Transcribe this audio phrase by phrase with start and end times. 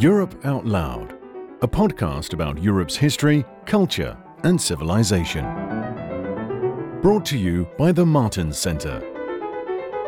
[0.00, 1.18] Europe Out Loud,
[1.60, 5.44] a podcast about Europe's history, culture, and civilization.
[7.02, 9.00] Brought to you by the Martens Center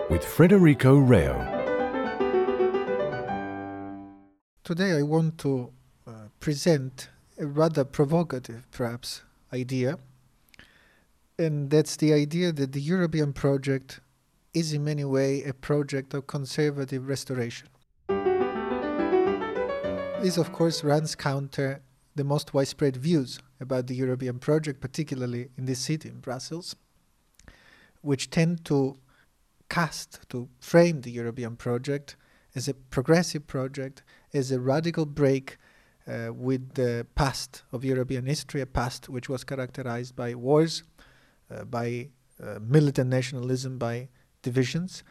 [0.08, 1.34] with Federico Reho.
[4.62, 5.72] Today I want to
[6.06, 7.08] uh, present
[7.40, 9.22] a rather provocative, perhaps,
[9.52, 9.98] idea,
[11.36, 13.98] and that's the idea that the European project
[14.54, 17.66] is in many ways a project of conservative restoration.
[20.22, 21.80] This, of course, runs counter
[22.14, 26.76] the most widespread views about the European project, particularly in this city, in Brussels,
[28.02, 28.98] which tend to
[29.70, 32.16] cast, to frame the European project
[32.54, 34.02] as a progressive project,
[34.34, 35.56] as a radical break
[36.06, 40.82] uh, with the past of European history, a past which was characterized by wars,
[41.50, 42.08] uh, by
[42.44, 44.08] uh, militant nationalism, by
[44.42, 45.02] divisions,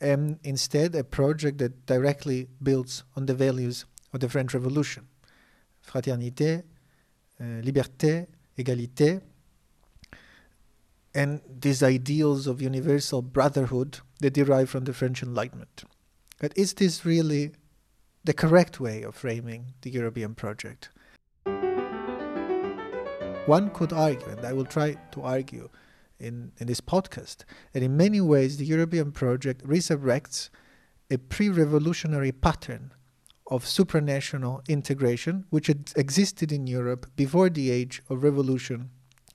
[0.00, 5.06] and instead a project that directly builds on the values of the French Revolution
[5.88, 6.64] fraternité,
[7.40, 8.26] uh, liberté,
[8.58, 9.20] égalité,
[11.14, 15.84] and these ideals of universal brotherhood that derive from the French Enlightenment.
[16.38, 17.52] But is this really
[18.24, 20.90] the correct way of framing the European project?
[23.46, 25.70] One could argue, and I will try to argue
[26.20, 30.50] in, in this podcast, that in many ways the European project resurrects
[31.10, 32.92] a pre revolutionary pattern
[33.48, 38.90] of supranational integration which had existed in Europe before the age of revolution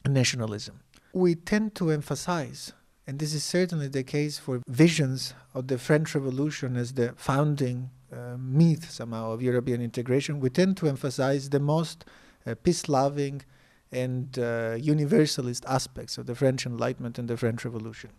[0.06, 0.80] and nationalism.
[1.14, 2.74] We tend to emphasize,
[3.08, 7.90] and this is certainly the case for visions of the French Revolution as the founding
[8.14, 12.06] uh, myth somehow of European integration, we tend to emphasize the most
[12.46, 13.42] uh, peace loving
[13.92, 18.12] and uh, universalist aspects of the French Enlightenment and the French Revolution.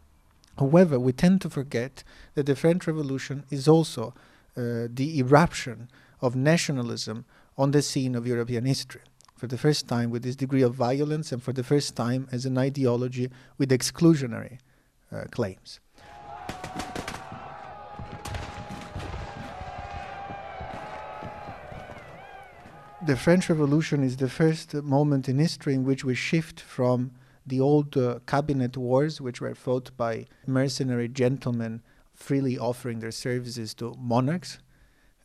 [0.58, 4.14] However, we tend to forget that the French Revolution is also
[4.54, 5.88] the eruption
[6.20, 7.24] of nationalism
[7.56, 9.02] on the scene of European history.
[9.36, 12.46] For the first time, with this degree of violence, and for the first time as
[12.46, 14.58] an ideology with exclusionary
[15.12, 15.80] uh, claims.
[23.06, 27.10] The French Revolution is the first moment in history in which we shift from
[27.46, 31.82] the old uh, cabinet wars, which were fought by mercenary gentlemen
[32.14, 34.58] freely offering their services to monarchs,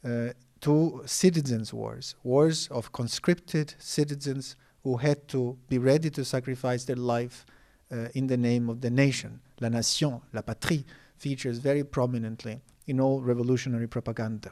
[0.03, 0.29] uh,
[0.61, 6.95] to citizens' wars, wars of conscripted citizens who had to be ready to sacrifice their
[6.95, 7.45] life
[7.91, 9.39] uh, in the name of the nation.
[9.61, 10.85] La nation, la patrie,
[11.17, 14.51] features very prominently in all revolutionary propaganda.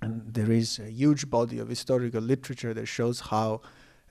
[0.00, 3.60] And there is a huge body of historical literature that shows how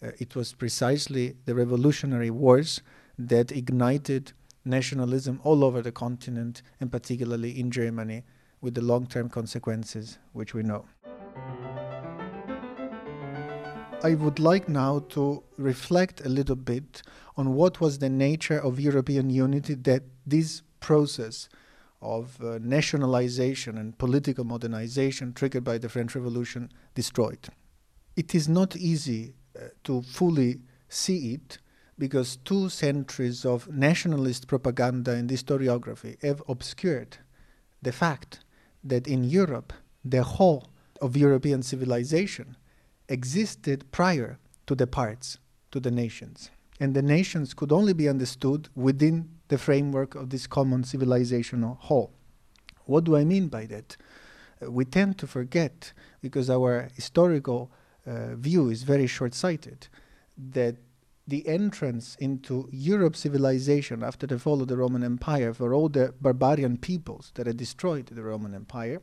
[0.02, 2.82] uh, it was precisely the revolutionary wars
[3.18, 4.34] that ignited
[4.68, 8.24] nationalism all over the continent, and particularly in Germany,
[8.62, 10.86] with the long term consequences which we know.
[14.04, 17.02] I would like now to reflect a little bit
[17.36, 21.50] on what was the nature of European unity that this process
[22.02, 27.48] of uh, nationalization and political modernization triggered by the French Revolution destroyed.
[28.16, 31.58] It is not easy uh, to fully see it
[31.98, 37.18] because two centuries of nationalist propaganda and historiography have obscured
[37.82, 38.40] the fact
[38.84, 40.70] that in Europe, the whole
[41.02, 42.56] of European civilization
[43.10, 45.40] existed prior to the parts,
[45.72, 46.50] to the nations.
[46.80, 52.12] And the nations could only be understood within the framework of this common civilizational whole.
[52.86, 53.98] What do I mean by that?
[54.62, 57.72] Uh, we tend to forget, because our historical
[58.06, 59.88] uh, view is very short sighted,
[60.52, 60.76] that
[61.28, 66.14] the entrance into Europe's civilization after the fall of the Roman Empire for all the
[66.22, 69.02] barbarian peoples that had destroyed the Roman Empire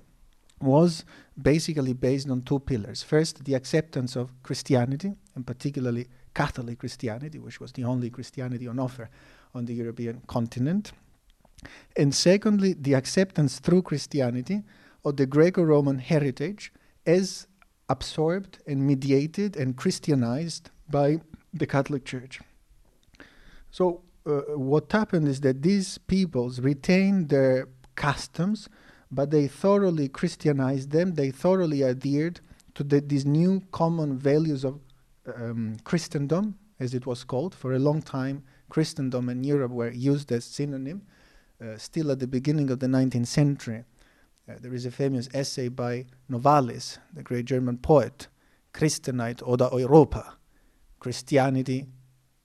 [0.60, 1.04] was
[1.40, 3.02] basically based on two pillars.
[3.02, 8.78] First, the acceptance of Christianity, and particularly Catholic Christianity, which was the only Christianity on
[8.78, 9.10] offer
[9.54, 10.92] on the European continent.
[11.96, 14.62] And secondly, the acceptance through Christianity
[15.04, 16.72] of the Greco Roman heritage
[17.06, 17.46] as
[17.88, 21.20] absorbed and mediated and Christianized by
[21.54, 22.40] the Catholic Church.
[23.70, 28.68] So, uh, what happened is that these peoples retained their customs,
[29.10, 32.40] but they thoroughly Christianized them, they thoroughly adhered
[32.74, 34.80] to the, these new common values of
[35.36, 37.54] um, Christendom, as it was called.
[37.54, 41.02] For a long time, Christendom and Europe were used as synonym.
[41.62, 43.84] Uh, still at the beginning of the 19th century,
[44.48, 48.28] uh, there is a famous essay by Novalis, the great German poet,
[48.72, 50.36] Christenheit oder Europa,
[51.04, 51.80] Christianity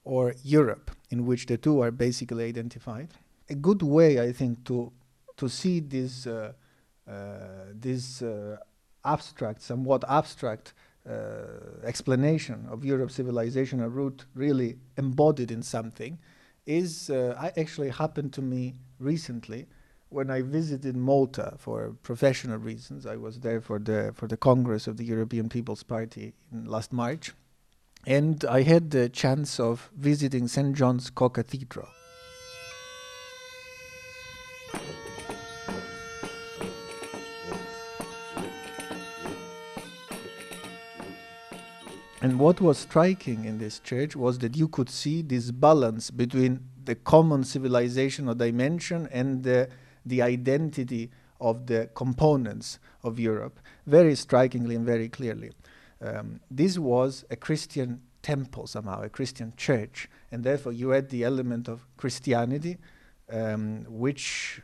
[0.04, 3.08] or Europe, in which the two are basically identified.
[3.48, 4.92] A good way, I think, to
[5.36, 6.52] to see this uh,
[7.08, 7.14] uh,
[7.86, 8.56] this uh,
[9.02, 10.74] abstract, somewhat abstract
[11.08, 16.18] uh, explanation of Europe's civilizational root really embodied in something
[16.66, 19.66] is uh, I actually happened to me recently
[20.10, 23.06] when I visited Malta for professional reasons.
[23.06, 26.34] I was there for the for the Congress of the European People's Party
[26.76, 27.32] last March,
[28.06, 30.74] and I had the chance of visiting St.
[30.74, 31.88] John's Co-Cathedral.
[42.22, 46.60] And what was striking in this church was that you could see this balance between
[46.84, 49.70] the common civilizational dimension and the,
[50.04, 51.10] the identity
[51.40, 55.52] of the components of Europe very strikingly and very clearly.
[56.00, 61.24] Um, this was a Christian temple somehow, a Christian church, and therefore you had the
[61.24, 62.78] element of Christianity,
[63.30, 64.60] um, which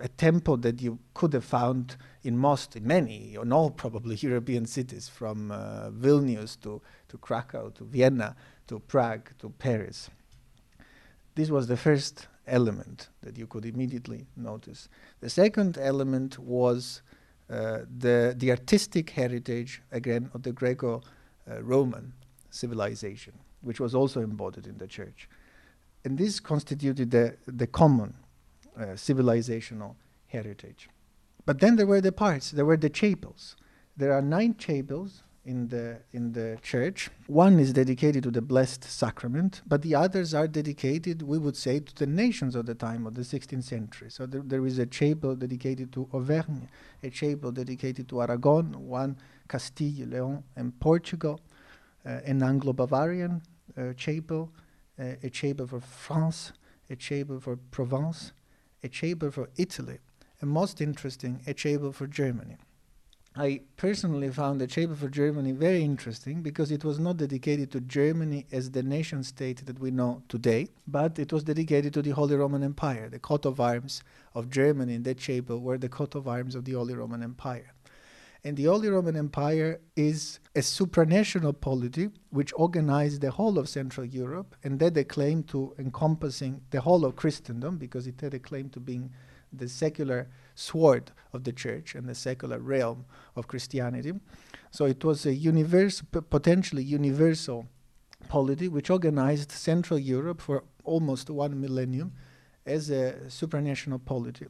[0.00, 4.66] a temple that you could have found in most, in many, or all probably European
[4.66, 10.10] cities, from uh, Vilnius to, to Krakow to Vienna to Prague to Paris.
[11.34, 14.88] This was the first element that you could immediately notice.
[15.20, 17.02] The second element was
[17.50, 21.02] the, the artistic heritage, again, of the Greco
[21.50, 22.12] uh, Roman
[22.50, 23.32] civilization,
[23.62, 25.28] which was also embodied in the church.
[26.04, 28.14] And this constituted the, the common
[28.76, 29.96] uh, civilizational
[30.28, 30.88] heritage.
[31.44, 33.56] But then there were the parts, there were the chapels.
[33.96, 37.10] There are nine chapels in the, in the church.
[37.26, 41.80] One is dedicated to the Blessed Sacrament, but the others are dedicated, we would say,
[41.80, 44.10] to the nations of the time of the 16th century.
[44.10, 46.68] So there, there is a chapel dedicated to Auvergne,
[47.02, 49.16] a chapel dedicated to Aragon, one
[49.48, 51.40] Castile, Leon, and Portugal,
[52.04, 53.42] uh, an Anglo Bavarian
[53.76, 54.50] uh, chapel,
[54.98, 56.52] uh, a chapel for France,
[56.90, 58.32] a chapel for Provence,
[58.82, 59.98] a chapel for Italy,
[60.40, 62.56] and most interesting, a chapel for Germany.
[63.40, 67.80] I personally found the Chapel for Germany very interesting because it was not dedicated to
[67.80, 72.10] Germany as the nation state that we know today, but it was dedicated to the
[72.10, 73.08] Holy Roman Empire.
[73.08, 74.02] The coat of arms
[74.34, 77.72] of Germany in that chapel were the coat of arms of the Holy Roman Empire.
[78.44, 84.04] And the Holy Roman Empire is a supranational polity which organized the whole of Central
[84.04, 88.38] Europe, and that they claim to encompassing the whole of Christendom because it had a
[88.38, 89.10] claim to being
[89.50, 90.28] the secular
[90.60, 93.04] sword of the church and the secular realm
[93.34, 94.12] of Christianity.
[94.70, 97.66] So it was a universal, potentially universal
[98.28, 102.12] polity which organized Central Europe for almost one millennium
[102.66, 104.46] as a supranational polity.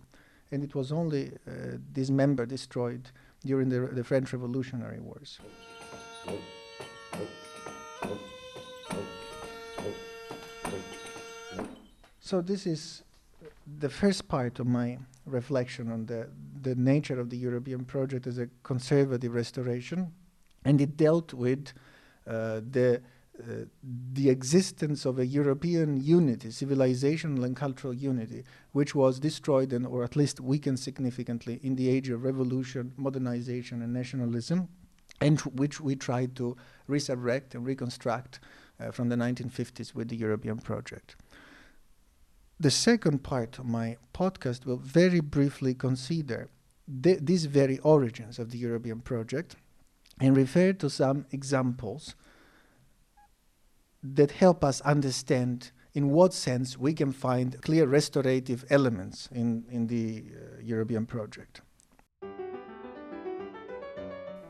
[0.50, 3.10] And it was only uh, dismembered, destroyed
[3.44, 5.38] during the, the French Revolutionary Wars.
[12.20, 13.02] So this is
[13.78, 14.98] the first part of my
[15.30, 16.28] reflection on the,
[16.62, 20.12] the nature of the European project as a conservative restoration,
[20.64, 21.72] and it dealt with
[22.26, 23.00] uh, the
[23.40, 23.64] uh,
[24.12, 30.04] the existence of a European unity, civilizational and cultural unity, which was destroyed and, or
[30.04, 34.68] at least weakened significantly in the age of revolution, modernization, and nationalism,
[35.22, 36.54] and which we tried to
[36.86, 38.40] resurrect and reconstruct
[38.78, 41.16] uh, from the 1950s with the European project.
[42.60, 46.50] The second part of my podcast will very briefly consider
[47.02, 49.56] th- these very origins of the European project
[50.20, 52.14] and refer to some examples
[54.02, 59.86] that help us understand in what sense we can find clear restorative elements in, in
[59.86, 61.62] the uh, European project.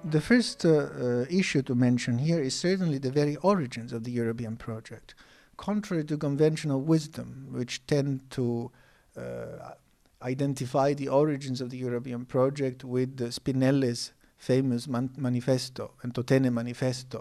[0.05, 4.11] The first uh, uh, issue to mention here is certainly the very origins of the
[4.11, 5.15] European project
[5.61, 8.71] contrary to conventional wisdom, which tend to
[9.17, 9.75] uh,
[10.23, 17.19] identify the origins of the European project with Spinelli's famous man- manifesto, Ventotene Manifesto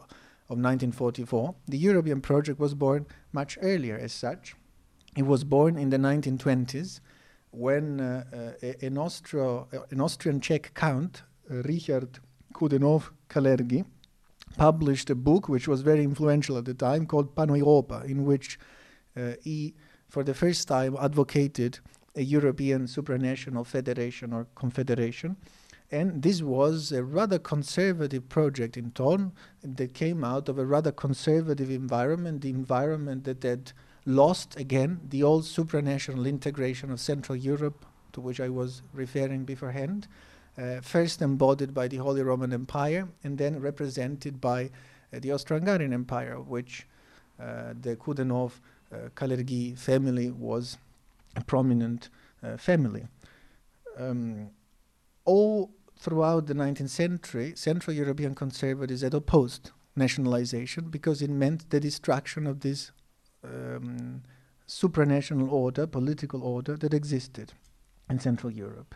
[0.48, 4.55] of 1944, the European project was born much earlier as such.
[5.17, 7.01] It was born in the 1920s
[7.51, 8.24] when uh,
[8.63, 12.19] uh, an, Austro- an Austrian Czech count, uh, Richard
[12.53, 13.84] Coudenhove Kalergi,
[14.60, 18.60] published a book which was very influential at the time called Pan Europa, in which
[19.16, 19.74] uh, he,
[20.10, 21.80] for the first time, advocated
[22.16, 25.38] a European supranational federation or confederation.
[25.92, 29.32] And this was a rather conservative project in tone
[29.63, 33.72] that came out of a rather conservative environment, the environment that had
[34.06, 40.08] lost again the old supranational integration of Central Europe, to which I was referring beforehand,
[40.58, 44.65] uh, first embodied by the Holy Roman Empire and then represented by
[45.13, 46.88] uh, the Austro-Hungarian Empire, of which
[47.39, 48.53] uh, the Coudenhove
[49.15, 50.77] Kalergi family was
[51.36, 52.10] a prominent
[52.58, 53.06] family.
[54.00, 54.50] Um,
[55.25, 61.79] all throughout the 19th century, Central European conservatives had opposed nationalization because it meant the
[61.79, 62.91] destruction of this
[63.44, 64.24] um,
[64.68, 67.53] supranational order, political order that existed
[68.10, 68.96] in Central Europe.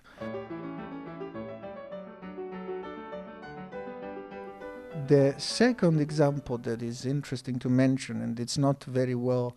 [5.13, 9.55] The second example that is interesting to mention, and it's not very well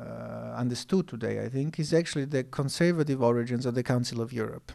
[0.00, 4.72] uh, understood today, I think, is actually the conservative origins of the Council of Europe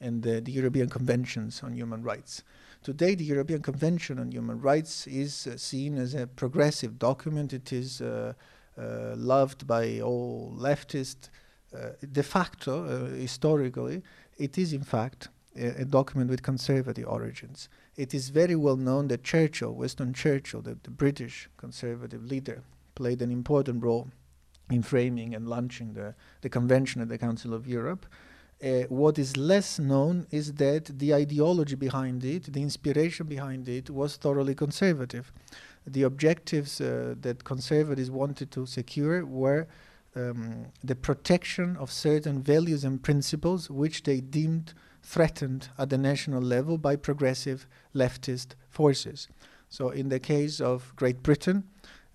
[0.00, 2.42] and the, the European Conventions on Human Rights.
[2.82, 7.52] Today, the European Convention on Human Rights is uh, seen as a progressive document.
[7.52, 8.32] It is uh,
[8.76, 11.28] uh loved by all leftists.
[11.72, 14.02] Uh, de facto, uh, historically,
[14.38, 19.08] it is in fact a, a document with conservative origins it is very well known
[19.08, 22.62] that Churchill, Winston Churchill, the, the British conservative leader,
[22.94, 24.08] played an important role
[24.70, 28.06] in framing and launching the, the convention at the Council of Europe.
[28.62, 33.90] Uh, what is less known is that the ideology behind it, the inspiration behind it,
[33.90, 35.32] was thoroughly conservative.
[35.86, 39.66] The objectives uh, that conservatives wanted to secure were
[40.16, 44.72] um, the protection of certain values and principles which they deemed
[45.04, 49.28] threatened at the national level by progressive leftist forces.
[49.68, 51.64] So, in the case of Great Britain,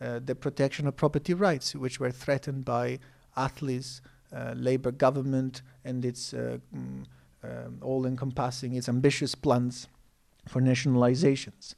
[0.02, 3.00] uh, the protection of property rights, which were threatened by
[3.38, 4.02] Attlee's
[4.36, 7.06] uh, Labour government and its uh, mm,
[7.44, 9.88] um, all encompassing, its ambitious plans
[10.48, 11.76] for nationalizations.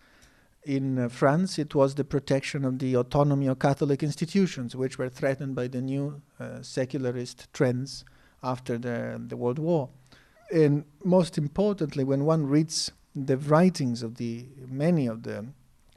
[0.63, 5.09] In uh, France, it was the protection of the autonomy of Catholic institutions, which were
[5.09, 8.05] threatened by the new uh, secularist trends
[8.43, 9.89] after the, the World War
[10.51, 15.47] and most importantly, when one reads the writings of the many of the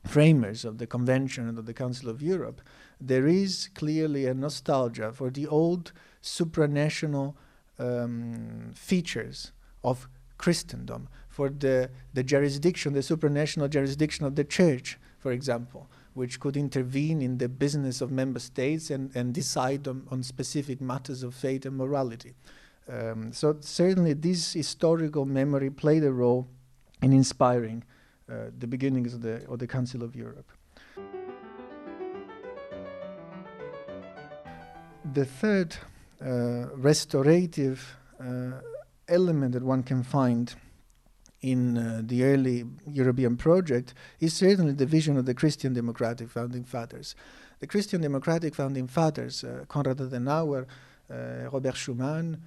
[0.07, 2.61] framers of the convention and of the Council of Europe,
[3.01, 5.93] there is clearly a nostalgia for the old
[6.23, 7.35] supranational
[7.79, 10.09] um, features of
[10.39, 16.57] Christendom, for the, the jurisdiction, the supranational jurisdiction of the church, for example, which could
[16.57, 21.35] intervene in the business of member states and, and decide on, on specific matters of
[21.35, 22.35] faith and morality.
[22.89, 26.47] Um, so certainly this historical memory played a role
[27.03, 27.85] in inspiring
[28.31, 30.51] uh, the beginnings of the, of the Council of Europe.
[35.13, 35.77] The third
[36.21, 38.61] uh, restorative uh,
[39.09, 40.55] element that one can find
[41.43, 46.65] in uh, the early European project is certainly the vision of the Christian Democratic Founding
[46.65, 47.15] Fathers.
[47.61, 50.67] The Christian Democratic Founding Fathers, uh, Konrad Adenauer,
[51.11, 52.39] uh, Robert Schuman,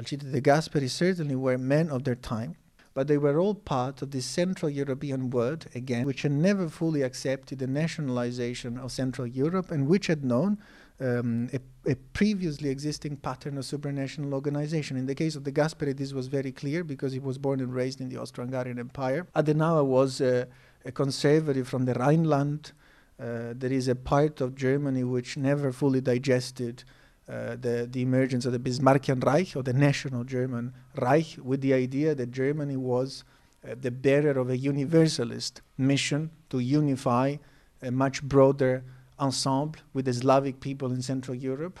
[0.00, 2.56] Alcide de Gasperi certainly were men of their time,
[2.94, 7.02] but they were all part of the Central European world, again, which had never fully
[7.02, 10.58] accepted the nationalization of Central Europe and which had known
[11.00, 14.96] um, a, a, previously existing pattern of supranational organization.
[14.96, 17.74] In the case of de Gasperi, this was very clear because he was born and
[17.74, 19.26] raised in the Austro-Hungarian Empire.
[19.36, 20.46] Adenauer was a
[20.94, 22.72] conservative from the Rhineland.
[23.18, 26.84] Uh, there is a part of Germany which never fully digested
[27.30, 31.72] uh, the, the emergence of the Bismarckian Reich or the National German Reich with the
[31.72, 33.22] idea that Germany was
[33.64, 37.36] uh, the bearer of a universalist mission to unify
[37.82, 38.82] a much broader
[39.20, 41.78] ensemble with the Slavic people in Central Europe.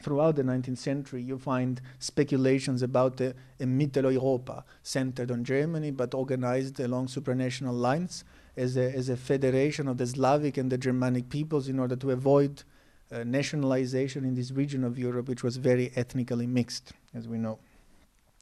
[0.00, 6.80] Throughout the 19th century, you find speculations about the Mitteleuropa, centered on Germany but organized
[6.80, 8.24] along supranational lines
[8.56, 12.10] as a, as a federation of the Slavic and the Germanic peoples in order to
[12.10, 12.62] avoid
[13.12, 17.58] uh, nationalization in this region of Europe, which was very ethnically mixed, as we know.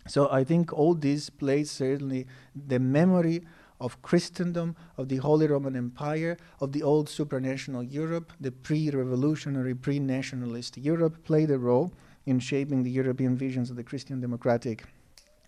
[0.06, 3.42] So I think all this plays certainly the memory
[3.80, 10.76] of Christendom, of the Holy Roman Empire, of the old supranational Europe, the pre-revolutionary, pre-nationalist
[10.76, 11.92] Europe played a role
[12.26, 14.84] in shaping the European visions of the Christian democratic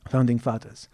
[0.08, 0.88] founding fathers.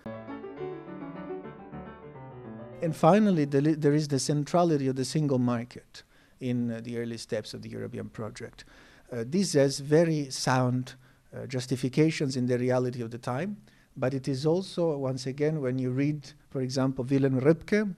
[2.83, 6.02] And finally, there is the centrality of the single market
[6.40, 8.64] in uh, the early steps of the European project.
[9.12, 10.95] Uh, this has very sound
[11.35, 13.57] uh, justifications in the reality of the time,
[13.97, 17.95] but it is also, once again, when you read, for example, Wilhelm Röpke,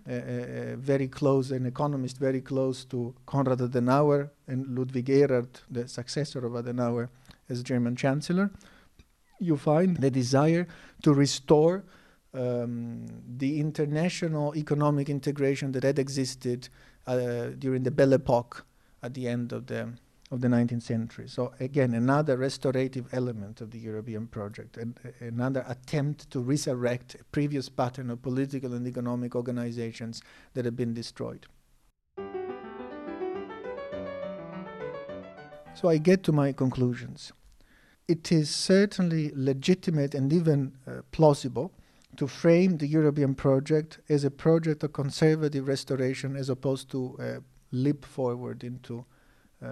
[0.78, 6.52] very close, an economist very close to Konrad Adenauer and Ludwig Erhard, the successor of
[6.52, 7.08] Adenauer
[7.48, 8.50] as German Chancellor,
[9.40, 10.66] you find the desire
[11.02, 11.84] to restore
[12.34, 16.68] um, the international economic integration that had existed
[17.58, 18.64] during the Belle Epoque
[19.02, 19.92] at the end of the
[20.30, 21.26] of the 19th century.
[21.26, 27.14] So again, another restorative element of the European project, and uh, another attempt to resurrect
[27.14, 30.20] a previous pattern of political and economic organizations
[30.54, 31.46] that have been destroyed.
[35.74, 37.32] So I get to my conclusions.
[38.08, 41.72] It is certainly legitimate and even uh, plausible
[42.18, 47.38] to frame the European project as a project of conservative restoration as opposed to a
[47.70, 49.04] leap forward into
[49.62, 49.68] uh,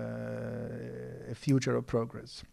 [1.29, 2.45] a future of progress.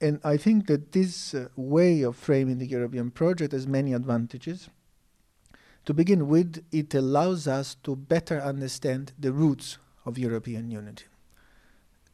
[0.00, 4.70] And I think that this uh, way of framing the European project has many advantages.
[5.86, 11.06] To begin with, it allows us to better understand the roots of European unity,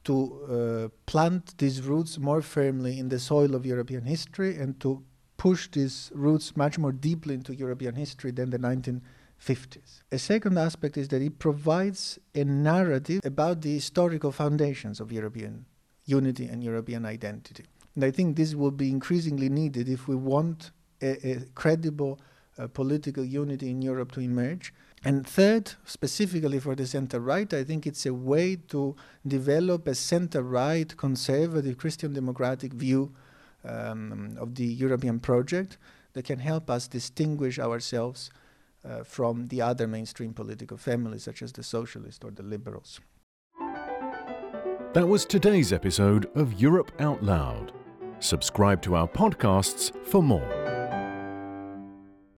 [0.04, 5.02] to uh, plant these roots more firmly in the soil of European history and to
[5.36, 10.02] push these roots much more deeply into European history than the 1950s.
[10.12, 15.66] A second aspect is that it provides a narrative about the historical foundations of European
[16.06, 17.64] unity and European identity.
[17.94, 22.20] And I think this will be increasingly needed if we want a, a credible
[22.58, 24.72] uh, political unity in Europe to emerge.
[25.04, 29.94] And third, specifically for the center right, I think it's a way to develop a
[29.94, 33.12] center right, conservative, Christian democratic view
[33.64, 35.78] um, of the European project
[36.12, 38.30] that can help us distinguish ourselves
[38.85, 43.00] uh, from the other mainstream political families, such as the socialists or the liberals.
[44.92, 47.73] That was today's episode of Europe Out Loud.
[48.21, 50.63] Subscribe to our podcasts for more.